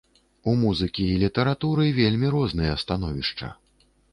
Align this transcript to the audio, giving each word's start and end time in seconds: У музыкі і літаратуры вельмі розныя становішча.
У 0.51 0.55
музыкі 0.61 1.03
і 1.09 1.19
літаратуры 1.25 1.85
вельмі 1.99 2.33
розныя 2.37 2.73
становішча. 2.85 3.55